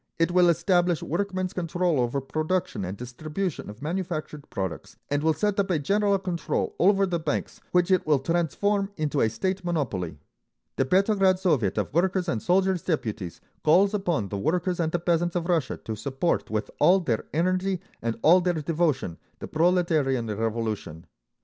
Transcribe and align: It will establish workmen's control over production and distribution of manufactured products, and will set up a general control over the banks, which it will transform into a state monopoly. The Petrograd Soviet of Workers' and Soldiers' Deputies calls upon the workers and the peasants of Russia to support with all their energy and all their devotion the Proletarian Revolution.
It 0.17 0.31
will 0.31 0.49
establish 0.49 1.03
workmen's 1.03 1.53
control 1.53 1.99
over 1.99 2.19
production 2.21 2.83
and 2.83 2.97
distribution 2.97 3.69
of 3.69 3.83
manufactured 3.83 4.49
products, 4.49 4.97
and 5.11 5.21
will 5.21 5.35
set 5.35 5.59
up 5.59 5.69
a 5.69 5.77
general 5.77 6.17
control 6.17 6.75
over 6.79 7.05
the 7.05 7.19
banks, 7.19 7.61
which 7.71 7.91
it 7.91 8.07
will 8.07 8.17
transform 8.17 8.89
into 8.97 9.21
a 9.21 9.29
state 9.29 9.63
monopoly. 9.63 10.17
The 10.77 10.85
Petrograd 10.85 11.37
Soviet 11.37 11.77
of 11.77 11.93
Workers' 11.93 12.27
and 12.27 12.41
Soldiers' 12.41 12.81
Deputies 12.81 13.41
calls 13.63 13.93
upon 13.93 14.29
the 14.29 14.39
workers 14.39 14.79
and 14.79 14.91
the 14.91 14.97
peasants 14.97 15.35
of 15.35 15.47
Russia 15.47 15.77
to 15.77 15.95
support 15.95 16.49
with 16.49 16.71
all 16.79 16.99
their 17.01 17.25
energy 17.31 17.79
and 18.01 18.17
all 18.23 18.41
their 18.41 18.55
devotion 18.55 19.19
the 19.37 19.47
Proletarian 19.47 20.25
Revolution. 20.25 21.05